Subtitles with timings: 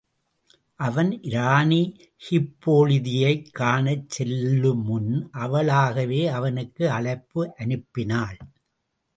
[0.79, 1.81] அவன் இராணி
[2.25, 8.37] ஹிப்போலிதையைக் காணச் செல்லுமுன், அவளாகவே அவனுக்கு அழைப்பு அனுப்பினாள்.